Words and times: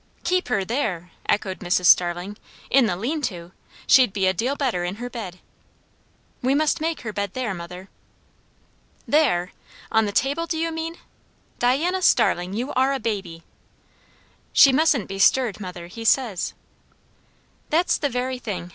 "Keep 0.23 0.47
her 0.47 0.65
there!" 0.65 1.11
echoed 1.29 1.59
Mrs. 1.59 1.85
Starling. 1.85 2.35
"In 2.71 2.87
the 2.87 2.95
lean 2.95 3.21
to! 3.21 3.51
She'd 3.85 4.11
be 4.13 4.25
a 4.25 4.33
deal 4.33 4.55
better 4.55 4.83
in 4.83 4.95
her 4.95 5.11
bed." 5.11 5.37
"We 6.41 6.55
must 6.55 6.81
make 6.81 7.01
her 7.01 7.13
bed 7.13 7.35
there, 7.35 7.53
mother." 7.53 7.87
"There! 9.07 9.51
On 9.91 10.07
the 10.07 10.11
table 10.11 10.47
do 10.47 10.57
you 10.57 10.71
mean? 10.71 10.97
Diana 11.59 12.01
Starling, 12.01 12.53
you 12.55 12.73
are 12.73 12.93
a 12.93 12.99
baby!" 12.99 13.43
"She 14.53 14.73
mustn't 14.73 15.07
be 15.07 15.19
stirred, 15.19 15.59
mother, 15.59 15.85
he 15.85 16.03
says." 16.03 16.53
"That's 17.69 17.99
the 17.99 18.09
very 18.09 18.39
thing!" 18.39 18.69